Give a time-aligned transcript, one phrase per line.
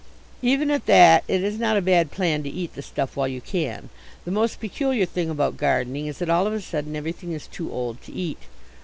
[0.41, 3.39] Even at that it is not a bad plan to eat the stuff while you
[3.39, 3.89] can.
[4.25, 7.71] The most peculiar thing about gardening is that all of a sudden everything is too
[7.71, 8.39] old to eat.